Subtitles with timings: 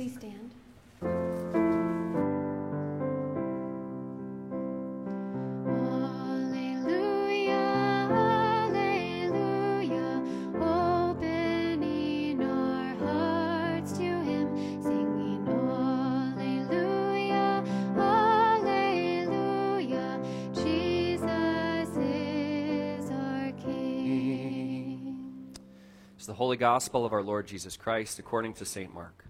[0.00, 0.54] Please stand.
[6.70, 7.60] Alleluia,
[8.70, 10.08] alleluia,
[10.62, 15.46] opening our hearts to Him, singing
[16.16, 17.62] Alleluia,
[17.98, 18.88] alleluia,
[20.54, 25.18] Jesus is our King.
[26.16, 28.94] It's the Holy Gospel of our Lord Jesus Christ according to St.
[28.94, 29.29] Mark.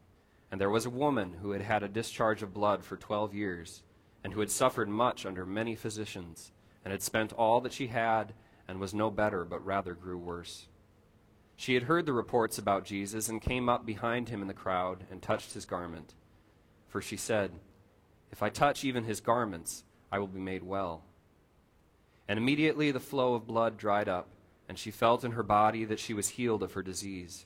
[0.51, 3.83] And there was a woman who had had a discharge of blood for twelve years,
[4.23, 6.51] and who had suffered much under many physicians,
[6.83, 8.33] and had spent all that she had,
[8.67, 10.67] and was no better, but rather grew worse.
[11.55, 15.05] She had heard the reports about Jesus, and came up behind him in the crowd,
[15.09, 16.15] and touched his garment.
[16.87, 17.51] For she said,
[18.31, 21.05] If I touch even his garments, I will be made well.
[22.27, 24.27] And immediately the flow of blood dried up
[24.71, 27.45] and she felt in her body that she was healed of her disease.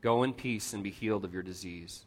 [0.00, 2.04] Go in peace and be healed of your disease.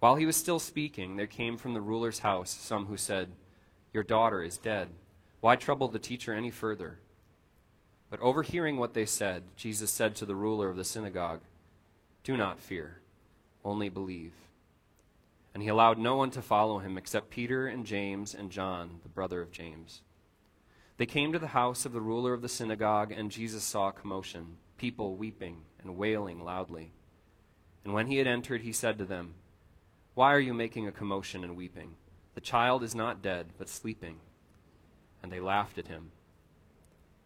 [0.00, 3.28] While he was still speaking, there came from the ruler's house some who said,
[3.92, 4.88] Your daughter is dead.
[5.40, 6.98] Why trouble the teacher any further?
[8.10, 11.40] But overhearing what they said, Jesus said to the ruler of the synagogue,
[12.24, 13.00] Do not fear,
[13.64, 14.32] only believe.
[15.54, 19.08] And he allowed no one to follow him except Peter and James and John, the
[19.08, 20.02] brother of James.
[20.96, 24.56] They came to the house of the ruler of the synagogue, and Jesus saw commotion,
[24.76, 26.92] people weeping and wailing loudly.
[27.84, 29.34] And when he had entered, he said to them,
[30.14, 31.96] Why are you making a commotion and weeping?
[32.34, 34.20] The child is not dead, but sleeping.
[35.22, 36.12] And they laughed at him.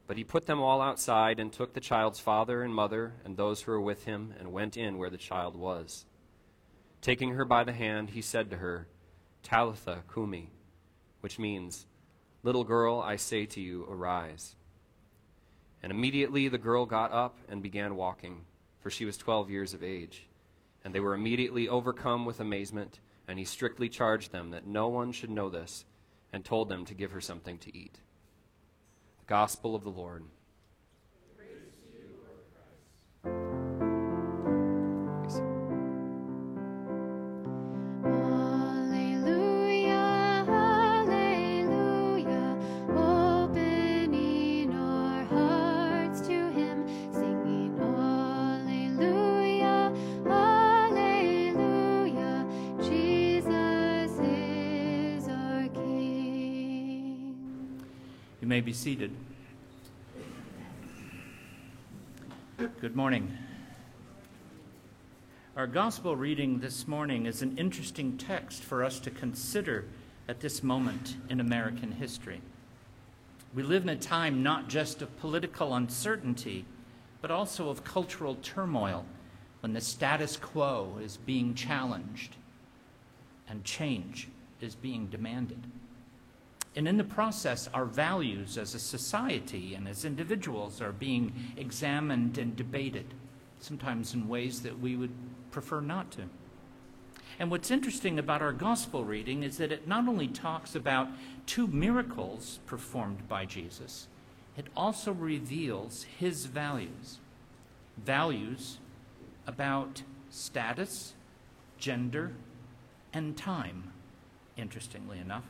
[0.06, 3.62] But he put them all outside, and took the child's father and mother, and those
[3.62, 6.04] who were with him, and went in where the child was.
[7.00, 8.86] Taking her by the hand, he said to her,
[9.42, 10.50] Talitha cumi,
[11.20, 11.86] which means,
[12.42, 14.56] Little girl, I say to you, arise.
[15.84, 18.46] And immediately the girl got up and began walking,
[18.80, 20.26] for she was twelve years of age.
[20.82, 25.12] And they were immediately overcome with amazement, and he strictly charged them that no one
[25.12, 25.84] should know this,
[26.32, 27.98] and told them to give her something to eat.
[29.18, 30.24] The Gospel of the Lord.
[58.54, 59.10] May be seated.
[62.56, 63.36] Good morning.
[65.56, 69.86] Our gospel reading this morning is an interesting text for us to consider
[70.28, 72.42] at this moment in American history.
[73.56, 76.64] We live in a time not just of political uncertainty,
[77.20, 79.04] but also of cultural turmoil
[79.62, 82.36] when the status quo is being challenged
[83.48, 84.28] and change
[84.60, 85.58] is being demanded.
[86.76, 92.36] And in the process, our values as a society and as individuals are being examined
[92.36, 93.14] and debated,
[93.60, 95.12] sometimes in ways that we would
[95.52, 96.22] prefer not to.
[97.38, 101.08] And what's interesting about our gospel reading is that it not only talks about
[101.46, 104.08] two miracles performed by Jesus,
[104.56, 107.18] it also reveals his values.
[107.96, 108.78] Values
[109.46, 111.14] about status,
[111.78, 112.32] gender,
[113.12, 113.92] and time,
[114.56, 115.44] interestingly enough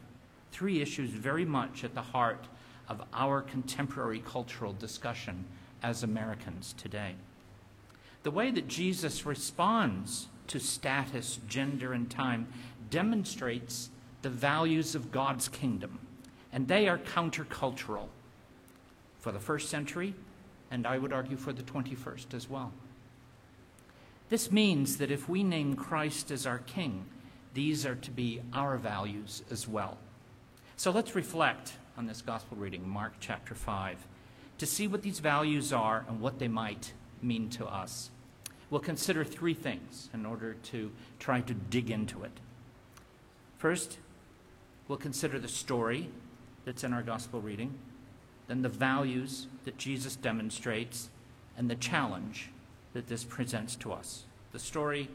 [0.54, 2.46] three issues very much at the heart
[2.88, 5.44] of our contemporary cultural discussion
[5.82, 7.16] as Americans today.
[8.22, 12.46] The way that Jesus responds to status, gender, and time
[12.88, 13.90] demonstrates
[14.22, 15.98] the values of God's kingdom,
[16.52, 18.06] and they are countercultural
[19.18, 20.14] for the first century,
[20.70, 22.72] and I would argue for the 21st as well.
[24.28, 27.06] This means that if we name Christ as our King,
[27.54, 29.98] these are to be our values as well.
[30.76, 33.96] So let's reflect on this gospel reading, Mark chapter 5,
[34.58, 36.92] to see what these values are and what they might
[37.22, 38.10] mean to us.
[38.70, 40.90] We'll consider three things in order to
[41.20, 42.32] try to dig into it.
[43.56, 43.98] First,
[44.88, 46.08] we'll consider the story
[46.64, 47.78] that's in our gospel reading,
[48.48, 51.08] then the values that Jesus demonstrates,
[51.56, 52.50] and the challenge
[52.94, 54.24] that this presents to us.
[54.50, 55.08] The story,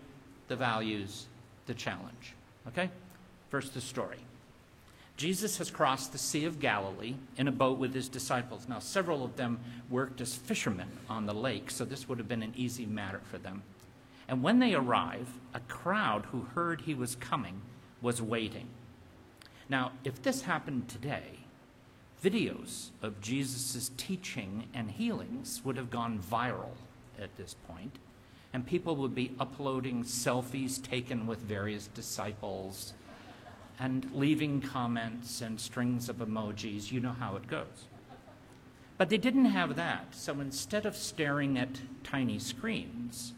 [0.48, 1.28] the values,
[1.66, 2.34] the challenge.
[2.66, 2.90] Okay?
[3.50, 4.20] First, the story.
[5.20, 8.70] Jesus has crossed the Sea of Galilee in a boat with his disciples.
[8.70, 12.42] Now, several of them worked as fishermen on the lake, so this would have been
[12.42, 13.64] an easy matter for them.
[14.30, 17.60] And when they arrive, a crowd who heard he was coming
[18.02, 18.70] was waiting.
[19.68, 21.40] Now, if this happened today,
[22.24, 26.78] videos of Jesus' teaching and healings would have gone viral
[27.22, 27.98] at this point,
[28.54, 32.94] and people would be uploading selfies taken with various disciples
[33.80, 36.92] and leaving comments and strings of emojis.
[36.92, 37.88] You know how it goes.
[38.98, 40.14] But they didn't have that.
[40.14, 43.34] So instead of staring at tiny screens,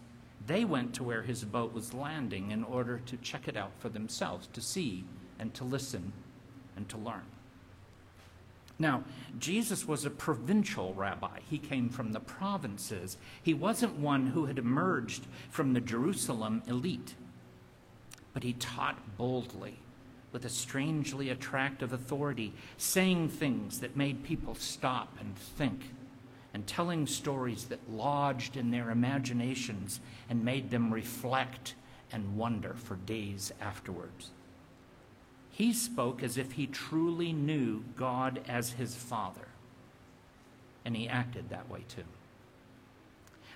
[0.47, 3.89] they went to where his boat was landing in order to check it out for
[3.89, 5.03] themselves, to see
[5.37, 6.13] and to listen
[6.75, 7.25] and to learn.
[8.79, 9.03] Now,
[9.37, 11.41] Jesus was a provincial rabbi.
[11.47, 13.17] He came from the provinces.
[13.43, 17.13] He wasn't one who had emerged from the Jerusalem elite.
[18.33, 19.77] But he taught boldly
[20.31, 25.93] with a strangely attractive authority, saying things that made people stop and think,
[26.53, 29.99] and telling stories that lodged in their imaginations
[30.29, 31.75] and made them reflect
[32.11, 34.31] and wonder for days afterwards.
[35.49, 39.47] He spoke as if he truly knew God as his Father,
[40.85, 42.03] and he acted that way too.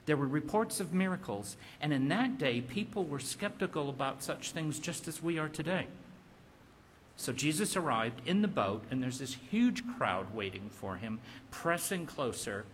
[0.05, 4.77] There were reports of miracles, and in that day, people were skeptical about such things
[4.77, 5.87] just as we are today.
[7.17, 11.19] So Jesus arrived in the boat, and there's this huge crowd waiting for him,
[11.49, 12.65] pressing closer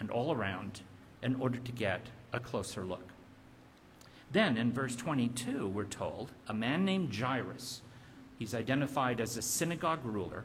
[0.00, 0.80] and all around
[1.22, 3.12] in order to get a closer look.
[4.32, 7.82] Then in verse 22, we're told a man named Jairus,
[8.38, 10.44] he's identified as a synagogue ruler,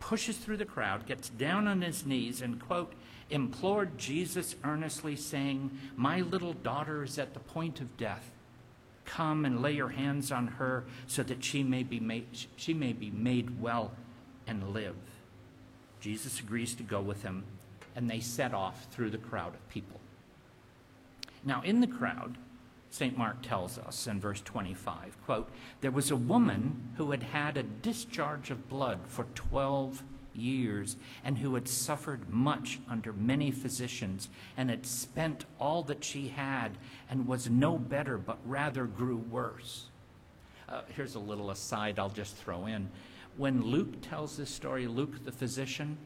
[0.00, 2.94] pushes through the crowd, gets down on his knees, and, quote,
[3.28, 8.32] implored Jesus earnestly, saying, My little daughter is at the point of death.
[9.10, 12.92] Come and lay your hands on her so that she may be made, she may
[12.92, 13.90] be made well
[14.46, 14.94] and live.
[16.00, 17.42] Jesus agrees to go with him,
[17.96, 20.00] and they set off through the crowd of people.
[21.44, 22.38] Now, in the crowd,
[22.90, 23.18] St.
[23.18, 27.64] Mark tells us in verse 25, quote, there was a woman who had had a
[27.64, 30.04] discharge of blood for 12
[30.34, 36.28] years and who had suffered much under many physicians and had spent all that she
[36.28, 36.72] had
[37.08, 39.86] and was no better but rather grew worse.
[40.68, 42.88] Uh, here's a little aside I'll just throw in.
[43.36, 45.98] When Luke tells this story, Luke the physician,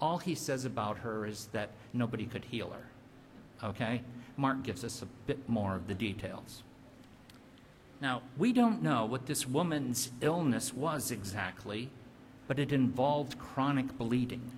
[0.00, 3.68] all he says about her is that nobody could heal her.
[3.68, 4.02] Okay?
[4.36, 6.62] Mark gives us a bit more of the details.
[8.00, 11.90] Now, we don't know what this woman's illness was exactly,
[12.50, 14.50] but it involved chronic bleeding.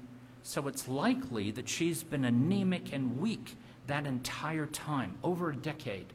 [0.42, 3.54] So it's likely that she's been anemic and weak
[3.86, 6.06] that entire time, over a decade,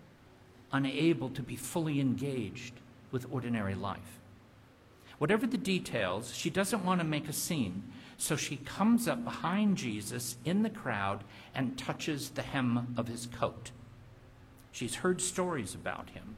[0.72, 2.74] unable to be fully engaged
[3.12, 4.18] with ordinary life.
[5.20, 7.84] Whatever the details, she doesn't want to make a scene,
[8.18, 13.28] so she comes up behind Jesus in the crowd and touches the hem of his
[13.28, 13.70] coat.
[14.72, 16.38] She's heard stories about him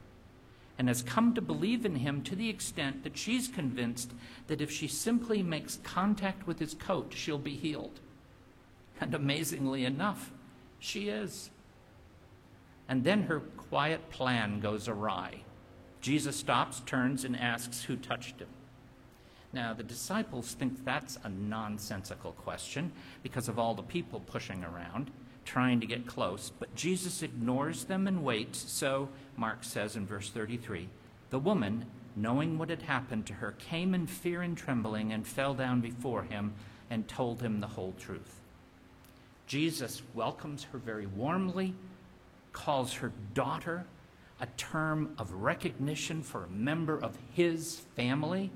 [0.80, 4.12] and has come to believe in him to the extent that she's convinced
[4.46, 8.00] that if she simply makes contact with his coat, she'll be healed.
[8.98, 10.32] And amazingly enough,
[10.78, 11.50] she is.
[12.88, 15.42] And then her quiet plan goes awry.
[16.00, 18.48] Jesus stops, turns, and asks who touched him.
[19.52, 22.90] Now, the disciples think that's a nonsensical question
[23.22, 25.10] because of all the people pushing around
[25.50, 28.70] trying to get close, but Jesus ignores them and waits.
[28.70, 30.88] So, Mark says in verse 33
[31.30, 35.54] the woman, knowing what had happened to her, came in fear and trembling and fell
[35.54, 36.52] down before him
[36.88, 38.40] and told him the whole truth.
[39.48, 41.74] Jesus welcomes her very warmly,
[42.52, 43.84] calls her daughter,
[44.40, 48.52] a term of recognition for a member of his family,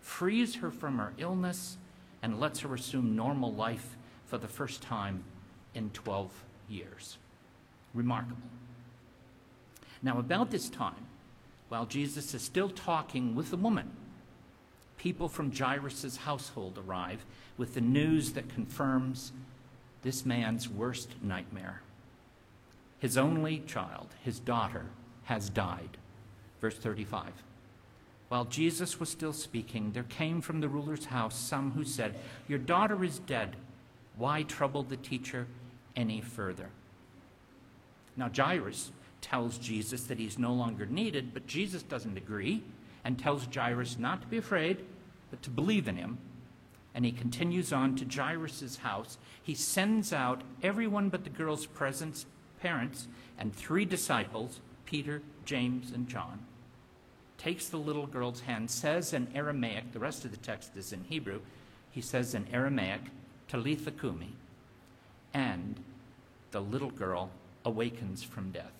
[0.00, 1.76] frees her from her illness,
[2.20, 3.96] and lets her assume normal life
[4.26, 5.22] for the first time
[5.74, 6.30] in 12
[6.68, 7.18] years.
[7.94, 8.36] Remarkable.
[10.02, 11.06] Now, about this time,
[11.68, 13.90] while Jesus is still talking with the woman,
[14.98, 17.24] people from Jairus' household arrive
[17.56, 19.32] with the news that confirms
[20.02, 21.82] this man's worst nightmare.
[22.98, 24.86] His only child, his daughter,
[25.24, 25.96] has died.
[26.60, 27.32] Verse 35.
[28.28, 32.14] While Jesus was still speaking, there came from the ruler's house some who said,
[32.48, 33.56] Your daughter is dead.
[34.16, 35.46] Why trouble the teacher
[35.96, 36.70] any further?
[38.16, 42.62] Now, Jairus tells Jesus that he's no longer needed, but Jesus doesn't agree
[43.04, 44.84] and tells Jairus not to be afraid,
[45.30, 46.18] but to believe in him.
[46.94, 49.16] And he continues on to Jairus' house.
[49.42, 52.26] He sends out everyone but the girl's presence,
[52.60, 53.08] parents
[53.38, 56.40] and three disciples, Peter, James, and John.
[57.38, 61.04] Takes the little girl's hand, says in Aramaic, the rest of the text is in
[61.04, 61.40] Hebrew,
[61.90, 63.00] he says in Aramaic,
[63.48, 64.34] Talitha Kumi,
[65.34, 65.76] and
[66.50, 67.30] the little girl
[67.64, 68.72] awakens from death.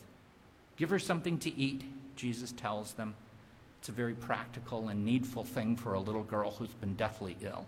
[0.77, 1.85] Give her something to eat,
[2.17, 3.15] Jesus tells them.
[3.81, 7.67] It's a very practical and needful thing for a little girl who's been deathly ill.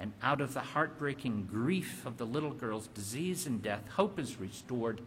[0.00, 4.40] And out of the heartbreaking grief of the little girl's disease and death, hope is
[4.40, 5.00] restored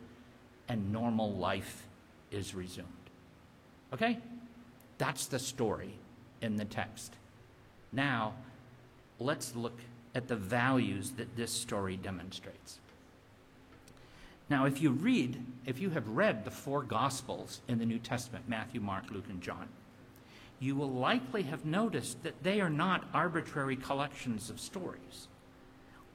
[0.69, 1.85] and normal life
[2.31, 2.87] is resumed.
[3.93, 4.19] Okay?
[4.97, 5.93] That's the story
[6.41, 7.13] in the text.
[7.91, 8.35] Now,
[9.19, 9.77] let's look
[10.15, 12.79] at the values that this story demonstrates.
[14.49, 18.45] Now, if you read, if you have read the four Gospels in the New Testament
[18.47, 19.67] Matthew, Mark, Luke, and John
[20.59, 25.27] you will likely have noticed that they are not arbitrary collections of stories.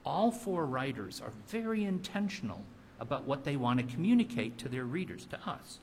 [0.05, 2.61] All four writers are very intentional
[2.99, 5.79] about what they want to communicate to their readers, to us.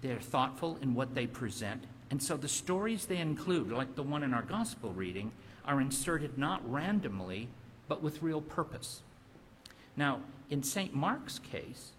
[0.00, 4.22] They're thoughtful in what they present, and so the stories they include, like the one
[4.22, 5.32] in our gospel reading,
[5.66, 7.48] are inserted not randomly,
[7.88, 9.02] but with real purpose.
[9.96, 10.20] Now,
[10.50, 10.94] in St.
[10.94, 11.92] Mark's case,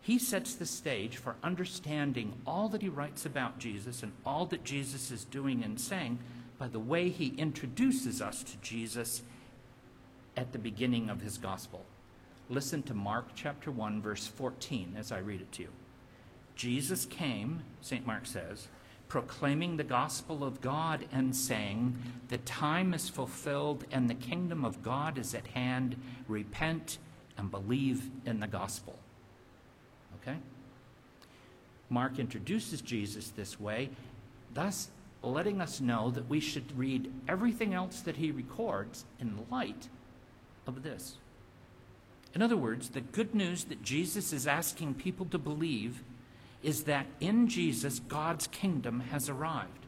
[0.00, 4.64] he sets the stage for understanding all that he writes about Jesus and all that
[4.64, 6.18] Jesus is doing and saying
[6.58, 9.22] by the way he introduces us to Jesus
[10.36, 11.84] at the beginning of his gospel.
[12.50, 15.68] Listen to Mark chapter 1, verse 14 as I read it to you.
[16.54, 18.06] Jesus came, St.
[18.06, 18.68] Mark says,
[19.14, 21.96] proclaiming the gospel of God and saying,
[22.30, 25.94] The time is fulfilled and the kingdom of God is at hand.
[26.26, 26.98] Repent
[27.38, 28.98] and believe in the gospel.
[30.16, 30.36] Okay?
[31.88, 33.90] Mark introduces Jesus this way,
[34.52, 34.88] thus
[35.22, 39.88] letting us know that we should read everything else that he records in light
[40.66, 41.18] of this.
[42.34, 46.02] In other words, the good news that Jesus is asking people to believe
[46.64, 49.84] is that in Jesus, God's kingdom has arrived.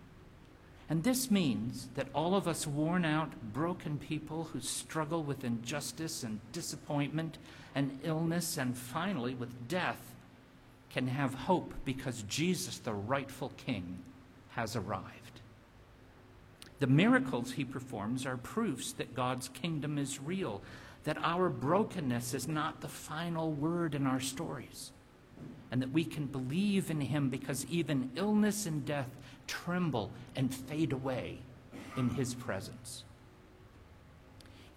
[0.88, 6.22] And this means that all of us worn out, broken people who struggle with injustice
[6.22, 7.38] and disappointment
[7.74, 10.14] and illness and finally with death
[10.90, 13.98] can have hope because Jesus, the rightful king,
[14.50, 15.40] has arrived.
[16.78, 20.62] The miracles he performs are proofs that God's kingdom is real,
[21.04, 24.92] that our brokenness is not the final word in our stories,
[25.70, 29.10] and that we can believe in him because even illness and death
[29.46, 31.38] tremble and fade away
[31.96, 33.04] in his presence.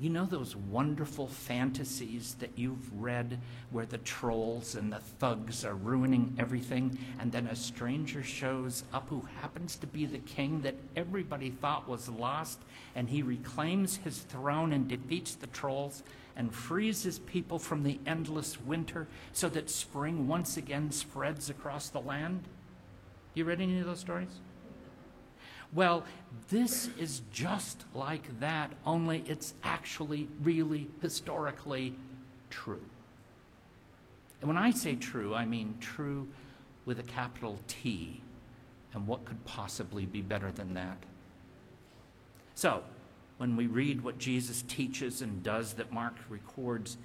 [0.02, 3.38] You know those wonderful fantasies that you've read
[3.70, 9.10] where the trolls and the thugs are ruining everything, and then a stranger shows up
[9.10, 12.60] who happens to be the king that everybody thought was lost,
[12.96, 16.02] and he reclaims his throne and defeats the trolls
[16.38, 21.90] and frees his people from the endless winter so that spring once again spreads across
[21.90, 22.46] the land?
[23.34, 24.40] You read any of those stories?
[25.74, 26.04] Well,
[26.50, 31.94] this is just like that, only it's actually really historically
[32.50, 32.82] true.
[34.42, 36.28] And when I say true, I mean true
[36.86, 38.22] with a capital T.
[38.94, 40.98] And what could possibly be better than that?
[42.56, 42.84] So,
[43.38, 46.98] when we read what Jesus teaches and does that Mark records,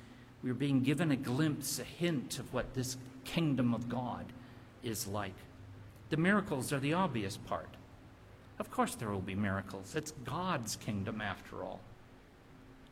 [0.42, 4.24] we're being given a glimpse, a hint of what this kingdom of God
[4.82, 5.34] is like.
[6.10, 7.68] The miracles are the obvious part.
[8.58, 9.94] Of course, there will be miracles.
[9.94, 11.80] It's God's kingdom, after all.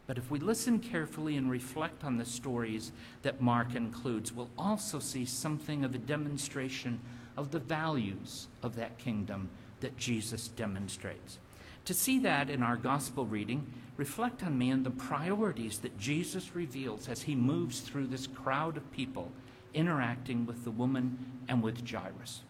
[0.06, 2.92] But if we listen carefully and reflect on the stories
[3.22, 7.00] that Mark includes, we'll also see something of a demonstration
[7.36, 9.48] of the values of that kingdom
[9.80, 11.38] that Jesus demonstrates.
[11.86, 13.66] To see that in our gospel reading,
[13.96, 18.76] reflect on me and the priorities that Jesus reveals as he moves through this crowd
[18.76, 19.30] of people
[19.74, 22.42] interacting with the woman and with Jairus.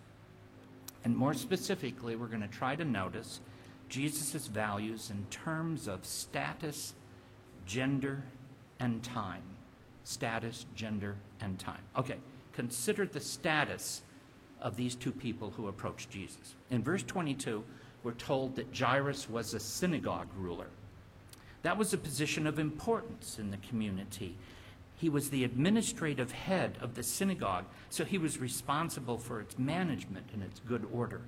[1.04, 3.40] And more specifically, we're going to try to notice
[3.88, 6.94] Jesus' values in terms of status,
[7.66, 8.22] gender,
[8.80, 9.42] and time.
[10.04, 11.82] Status, gender, and time.
[11.96, 12.16] Okay,
[12.52, 14.02] consider the status
[14.60, 16.54] of these two people who approached Jesus.
[16.70, 17.64] In verse 22,
[18.02, 20.68] we're told that Jairus was a synagogue ruler.
[21.62, 24.36] That was a position of importance in the community.
[25.02, 30.28] He was the administrative head of the synagogue, so he was responsible for its management
[30.32, 31.22] and its good order.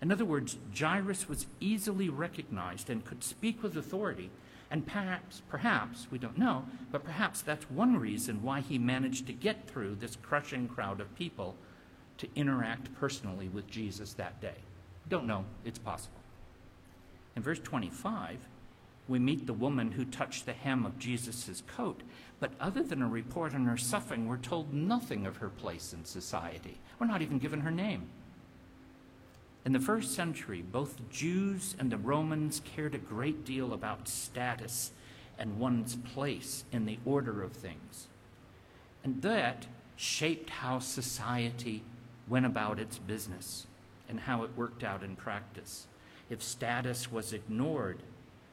[0.00, 4.30] In other words, Jairus was easily recognized and could speak with authority,
[4.70, 9.34] and perhaps, perhaps, we don't know, but perhaps that's one reason why he managed to
[9.34, 11.54] get through this crushing crowd of people
[12.16, 14.56] to interact personally with Jesus that day.
[15.10, 16.20] Don't know, it's possible.
[17.36, 18.38] In verse 25,
[19.08, 22.02] we meet the woman who touched the hem of Jesus' coat,
[22.38, 26.04] but other than a report on her suffering, we're told nothing of her place in
[26.04, 26.78] society.
[26.98, 28.08] We're not even given her name.
[29.64, 34.92] In the first century, both Jews and the Romans cared a great deal about status
[35.38, 38.06] and one's place in the order of things.
[39.02, 39.66] And that
[39.96, 41.82] shaped how society
[42.28, 43.66] went about its business
[44.08, 45.86] and how it worked out in practice.
[46.28, 47.98] If status was ignored,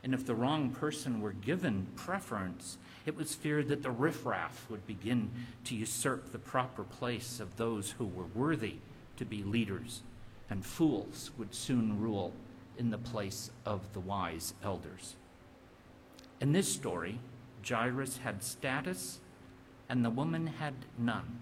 [0.03, 4.86] and if the wrong person were given preference, it was feared that the riffraff would
[4.86, 5.31] begin
[5.65, 8.75] to usurp the proper place of those who were worthy
[9.17, 10.01] to be leaders,
[10.50, 12.33] and fools would soon rule
[12.77, 15.15] in the place of the wise elders.
[16.41, 17.19] In this story,
[17.65, 19.19] Jairus had status
[19.88, 21.39] and the woman had none.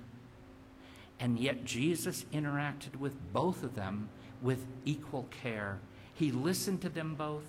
[1.20, 4.10] And yet Jesus interacted with both of them
[4.41, 5.80] with equal care.
[6.13, 7.46] He listened to them both,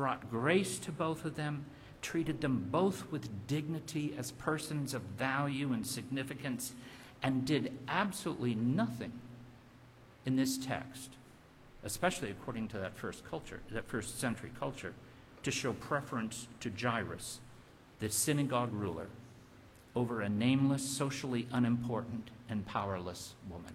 [0.00, 1.66] brought grace to both of them,
[2.00, 6.72] treated them both with dignity as persons of value and significance,
[7.22, 9.12] and did absolutely nothing
[10.24, 11.10] in this text,
[11.84, 14.94] especially according to that first culture, that first century culture,
[15.42, 17.40] to show preference to Jairus,
[17.98, 19.08] the synagogue ruler,
[19.94, 23.74] over a nameless, socially unimportant, and powerless woman.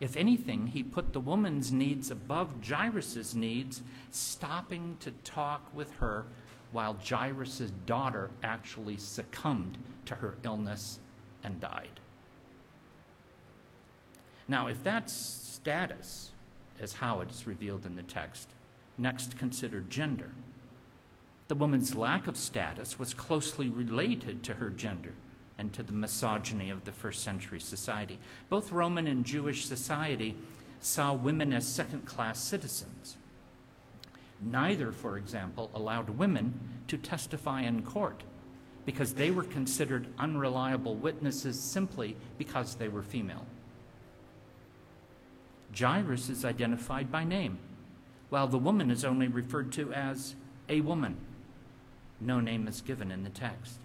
[0.00, 6.26] If anything, he put the woman's needs above Jairus' needs, stopping to talk with her
[6.70, 11.00] while Jairus' daughter actually succumbed to her illness
[11.42, 12.00] and died.
[14.46, 16.30] Now, if that's status,
[16.80, 18.48] as how it's revealed in the text,
[18.96, 20.30] next consider gender.
[21.48, 25.14] The woman's lack of status was closely related to her gender
[25.58, 28.18] and to the misogyny of the first century society.
[28.48, 30.36] Both Roman and Jewish society
[30.80, 33.16] saw women as second class citizens.
[34.40, 38.22] Neither, for example, allowed women to testify in court
[38.86, 43.44] because they were considered unreliable witnesses simply because they were female.
[45.76, 47.58] Jairus is identified by name,
[48.30, 50.34] while the woman is only referred to as
[50.68, 51.16] a woman.
[52.20, 53.78] No name is given in the text.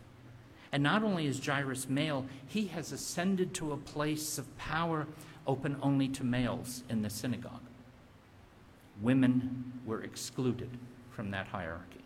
[0.74, 5.06] And not only is Jairus male, he has ascended to a place of power
[5.46, 7.62] open only to males in the synagogue.
[9.00, 10.72] Women were excluded
[11.12, 12.04] from that hierarchy.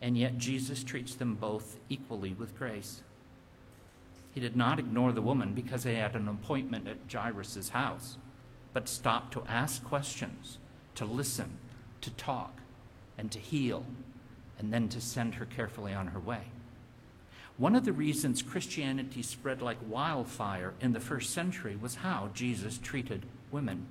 [0.00, 3.02] And yet Jesus treats them both equally with grace.
[4.32, 8.16] He did not ignore the woman because they had an appointment at Jairus' house,
[8.72, 10.58] but stopped to ask questions,
[10.94, 11.58] to listen,
[12.00, 12.60] to talk,
[13.16, 13.84] and to heal,
[14.56, 16.42] and then to send her carefully on her way.
[17.58, 22.78] One of the reasons Christianity spread like wildfire in the first century was how Jesus
[22.78, 23.86] treated women.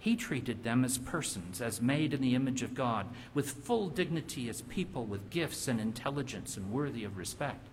[0.00, 4.48] He treated them as persons, as made in the image of God, with full dignity
[4.48, 7.66] as people with gifts and intelligence and worthy of respect.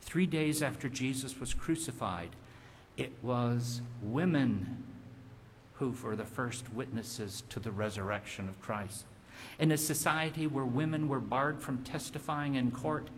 [0.00, 2.30] Three days after Jesus was crucified,
[2.96, 4.84] it was women
[5.74, 9.04] who were the first witnesses to the resurrection of Christ.
[9.58, 13.08] In a society where women were barred from testifying in court,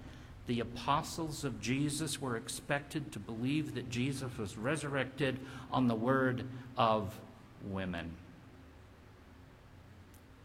[0.47, 5.39] the apostles of Jesus were expected to believe that Jesus was resurrected
[5.73, 6.45] on the word
[6.77, 7.19] of
[7.65, 8.13] women.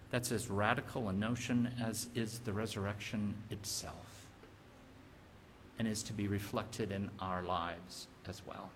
[0.10, 4.26] That's as radical a notion as is the resurrection itself,
[5.78, 8.70] and is to be reflected in our lives as well.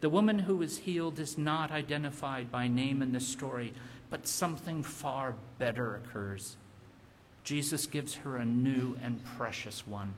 [0.00, 3.72] The woman who is healed is not identified by name in this story,
[4.12, 6.58] but something far better occurs.
[7.44, 10.12] Jesus gives her a new and precious one.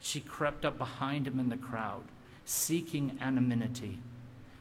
[0.00, 2.04] She crept up behind him in the crowd,
[2.46, 3.98] seeking anonymity.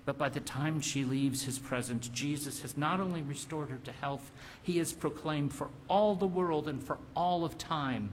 [0.03, 3.91] But by the time she leaves his presence, Jesus has not only restored her to
[3.93, 4.29] health,
[4.61, 8.09] he has proclaimed for all the world and for all of time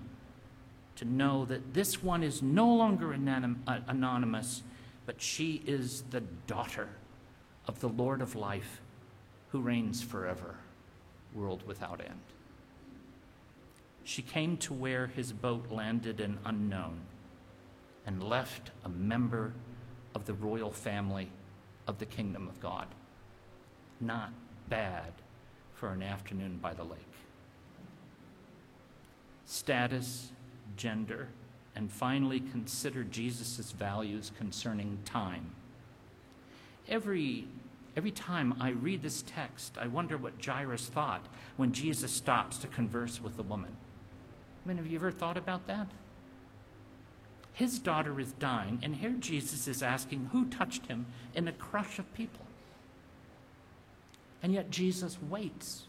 [0.95, 4.63] to know that this one is no longer uh, anonymous,
[5.05, 6.91] but she is the daughter
[7.67, 8.82] of the Lord of life
[9.53, 10.57] who reigns forever,
[11.35, 12.21] world without end.
[14.05, 17.01] She came to where his boat landed an unknown
[18.07, 19.53] and left a member
[20.15, 21.31] of the royal family
[21.87, 22.89] of the kingdom of God.
[24.01, 24.33] Not
[24.69, 25.13] bad
[25.75, 26.99] for an afternoon by the lake.
[29.45, 30.33] status,
[30.77, 31.29] gender,
[31.77, 35.51] and finally consider Jesus' values concerning time.
[36.89, 37.47] Every,
[37.97, 41.27] every time I read this text, I wonder what Jairus thought
[41.57, 43.77] when Jesus stops to converse with the woman.
[44.65, 45.89] I mean, have you ever thought about that?
[47.53, 51.99] His daughter is dying, and here Jesus is asking who touched him in a crush
[51.99, 52.47] of people.
[54.43, 55.85] And yet Jesus waits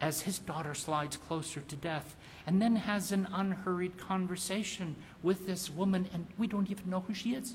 [0.00, 5.70] as his daughter slides closer to death and then has an unhurried conversation with this
[5.70, 7.54] woman, and we don't even know who she is.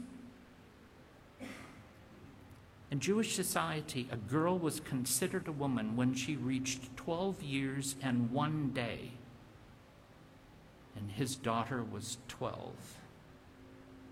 [2.91, 8.31] In Jewish society, a girl was considered a woman when she reached 12 years and
[8.31, 9.11] one day
[10.99, 12.73] and his daughter was 12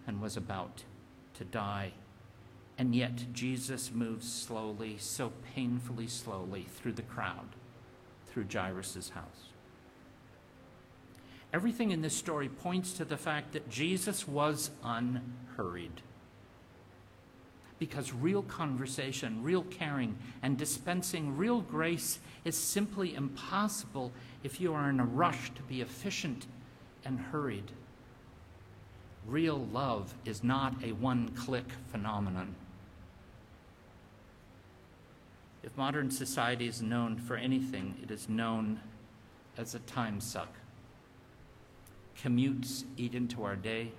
[0.08, 0.84] and was about
[1.34, 1.92] to die.
[2.78, 7.50] And yet Jesus moves slowly, so painfully slowly, through the crowd,
[8.28, 9.50] through Jairus' house.
[11.52, 16.02] Everything in this story points to the fact that Jesus was unhurried.
[17.80, 24.12] Because real conversation, real caring, and dispensing real grace is simply impossible
[24.44, 26.48] if you are in a rush to be efficient
[27.06, 27.72] and hurried.
[29.28, 32.56] Real love is not a one click phenomenon.
[35.64, 38.80] If modern society is known for anything, it is known
[39.58, 40.54] as a time suck.
[42.24, 43.92] Commutes eat into our day,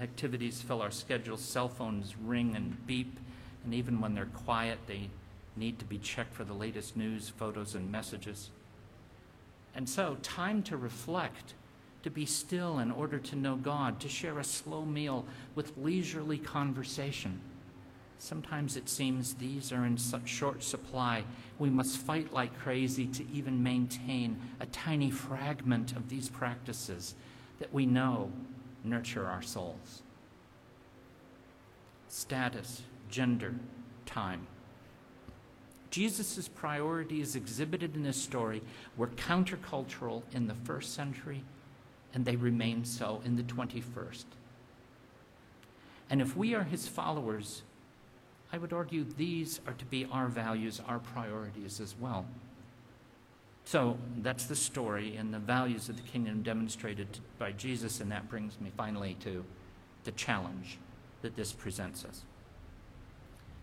[0.00, 3.18] activities fill our schedules, cell phones ring and beep,
[3.64, 5.10] and even when they're quiet, they
[5.56, 8.50] need to be checked for the latest news, photos, and messages.
[9.74, 11.54] And so, time to reflect
[12.02, 16.38] to be still in order to know God, to share a slow meal with leisurely
[16.38, 17.40] conversation.
[18.18, 21.24] Sometimes it seems these are in such short supply,
[21.58, 27.14] we must fight like crazy to even maintain a tiny fragment of these practices
[27.58, 28.30] that we know
[28.86, 30.02] nurture our souls.
[32.08, 33.54] Status, gender,
[34.06, 34.46] time.
[35.90, 38.62] Jesus' priorities exhibited in this story
[38.96, 41.42] were countercultural in the first century
[42.14, 44.24] and they remain so in the 21st.
[46.08, 47.62] And if we are his followers,
[48.52, 52.26] I would argue these are to be our values, our priorities as well.
[53.66, 58.30] So that's the story and the values of the kingdom demonstrated by Jesus, and that
[58.30, 59.44] brings me finally to
[60.04, 60.78] the challenge
[61.22, 62.22] that this presents us.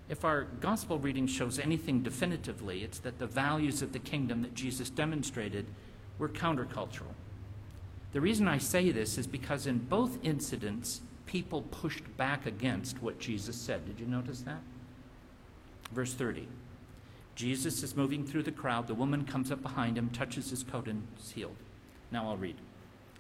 [0.10, 4.54] If our gospel reading shows anything definitively, it's that the values of the kingdom that
[4.54, 5.66] Jesus demonstrated
[6.20, 7.16] were countercultural.
[8.12, 13.20] The reason I say this is because in both incidents, people pushed back against what
[13.20, 13.86] Jesus said.
[13.86, 14.60] Did you notice that?
[15.94, 16.46] Verse 30.
[17.36, 18.88] Jesus is moving through the crowd.
[18.88, 21.56] The woman comes up behind him, touches his coat, and is healed.
[22.12, 22.58] Now I'll read.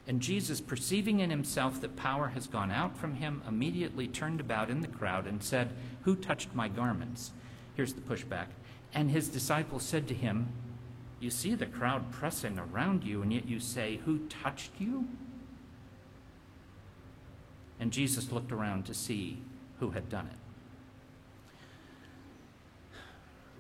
[0.07, 4.69] And Jesus, perceiving in himself that power has gone out from him, immediately turned about
[4.69, 5.71] in the crowd and said,
[6.01, 7.31] Who touched my garments?
[7.75, 8.47] Here's the pushback.
[8.93, 10.49] And his disciples said to him,
[11.23, 15.07] you see the crowd pressing around you, and yet you say, Who touched you?
[17.79, 19.37] And Jesus looked around to see
[19.79, 20.37] who had done it.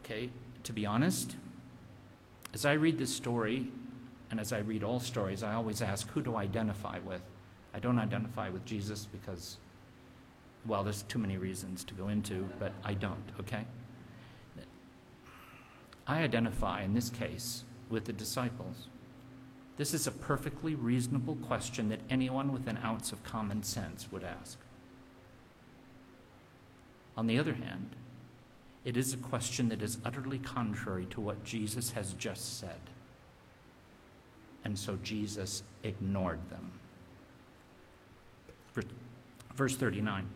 [0.03, 0.29] Okay,
[0.63, 1.37] to be honest,
[2.53, 3.67] as I read this story,
[4.29, 7.21] and as I read all stories, I always ask, Who do I identify with?
[7.73, 9.57] I don't identify with Jesus because,
[10.65, 13.65] well, there's too many reasons to go into, but I don't, okay?
[16.05, 18.87] I identify in this case with the disciples.
[19.77, 24.23] This is a perfectly reasonable question that anyone with an ounce of common sense would
[24.23, 24.59] ask.
[27.15, 27.95] On the other hand,
[28.85, 32.79] it is a question that is utterly contrary to what Jesus has just said.
[34.65, 36.71] And so Jesus ignored them.
[39.55, 40.27] Verse 39.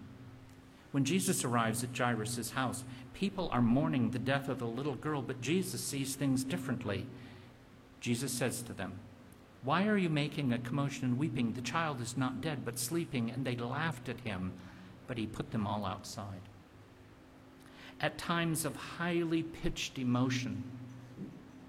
[0.91, 2.83] When Jesus arrives at Jairus' house,
[3.13, 7.05] people are mourning the death of the little girl, but Jesus sees things differently.
[7.99, 8.93] Jesus says to them,
[9.63, 11.53] Why are you making a commotion and weeping?
[11.53, 13.31] The child is not dead, but sleeping.
[13.31, 14.53] And they laughed at him,
[15.07, 16.41] but he put them all outside.
[17.99, 20.63] At times of highly pitched emotion,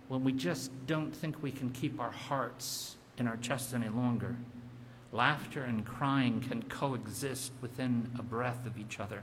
[0.09, 4.37] when we just don't think we can keep our hearts in our chest any longer,
[5.13, 9.23] Laughter and crying can coexist within a breath of each other.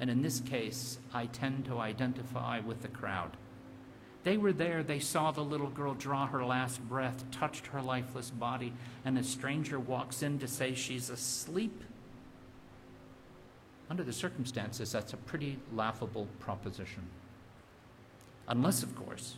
[0.00, 3.36] And in this case, I tend to identify with the crowd.
[4.24, 8.30] They were there, they saw the little girl draw her last breath, touched her lifeless
[8.30, 8.72] body,
[9.04, 11.84] and a stranger walks in to say she's asleep.
[13.92, 17.02] Under the circumstances, that's a pretty laughable proposition.
[18.48, 19.34] Unless, of course,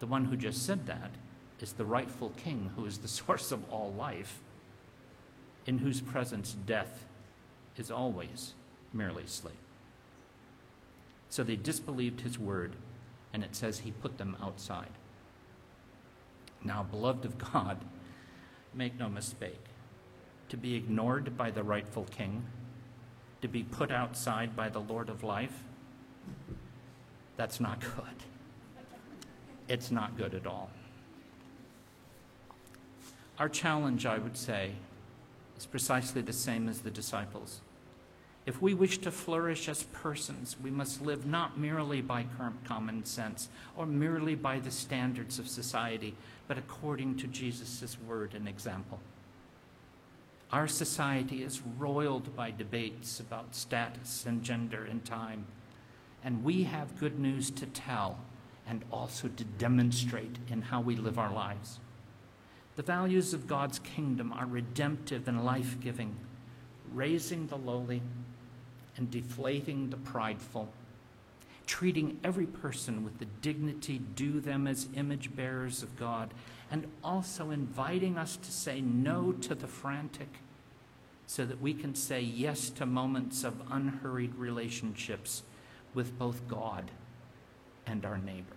[0.00, 1.12] the one who just said that
[1.60, 4.40] is the rightful king who is the source of all life,
[5.64, 7.04] in whose presence death
[7.76, 8.54] is always
[8.92, 9.54] merely sleep.
[11.30, 12.74] So they disbelieved his word,
[13.32, 14.90] and it says he put them outside.
[16.64, 17.78] Now, beloved of God,
[18.74, 19.66] make no mistake,
[20.48, 22.42] to be ignored by the rightful king,
[23.42, 25.62] to be put outside by the Lord of life,
[27.36, 28.04] that's not good.
[29.68, 30.70] It's not good at all.
[33.38, 34.72] Our challenge, I would say,
[35.58, 37.60] is precisely the same as the disciples.
[38.46, 43.04] If we wish to flourish as persons, we must live not merely by current common
[43.04, 46.14] sense or merely by the standards of society,
[46.46, 49.00] but according to Jesus' word and example.
[50.52, 55.46] Our society is roiled by debates about status and gender and time,
[56.22, 58.18] and we have good news to tell
[58.66, 61.80] and also to demonstrate in how we live our lives.
[62.76, 66.14] The values of God's kingdom are redemptive and life giving,
[66.92, 68.02] raising the lowly
[68.96, 70.68] and deflating the prideful,
[71.66, 76.32] treating every person with the dignity due them as image bearers of God,
[76.70, 80.40] and also inviting us to say no to the frantic
[81.26, 85.42] so that we can say yes to moments of unhurried relationships
[85.94, 86.90] with both God
[87.86, 88.56] and our neighbor.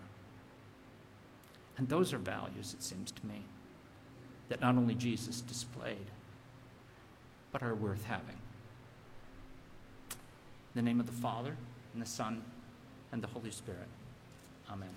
[1.78, 3.44] And those are values, it seems to me,
[4.50, 6.12] that not only Jesus displayed,
[7.52, 8.38] but are worth having.
[10.76, 11.56] In the name of the Father,
[11.94, 12.44] and the Son,
[13.12, 13.88] and the Holy Spirit.
[14.70, 14.90] Amen.